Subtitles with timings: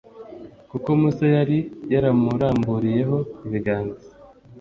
[0.69, 1.59] kuko musa yari
[1.93, 4.05] yaramuramburiyeho ibiganza.